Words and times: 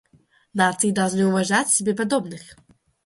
Нации 0.55 0.89
должны 0.89 1.27
уважать 1.27 1.69
себе 1.69 1.93
подобных. 1.93 2.55